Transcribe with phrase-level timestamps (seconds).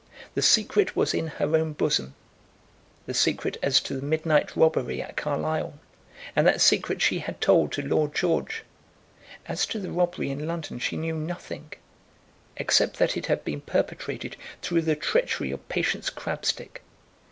[0.33, 2.15] The secret was in her own bosom,
[3.05, 5.77] the secret as to the midnight robbery at Carlisle,
[6.35, 8.63] and that secret she had told to Lord George.
[9.45, 11.73] As to the robbery in London she knew nothing,
[12.57, 16.81] except that it had been perpetrated through the treachery of Patience Crabstick.